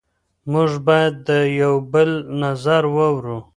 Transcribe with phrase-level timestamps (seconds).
[0.51, 1.29] موږ باید د
[1.61, 2.09] یو بل
[2.43, 3.37] نظر واورو.